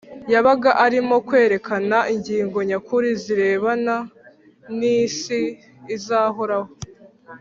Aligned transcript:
yabaga 0.33 0.69
arimo 0.85 1.15
kwerekana 1.27 1.97
ingingo 2.13 2.57
nyakuri 2.69 3.09
zirebana 3.23 3.95
n’isi 4.77 5.41
izahoraho 5.95 6.71